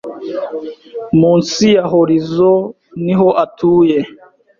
Munsi 1.19 1.65
ya 1.75 1.83
horizo 1.91 2.51
niho 3.03 3.27
atuye 3.43 3.97